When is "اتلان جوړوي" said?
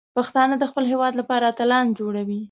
1.51-2.39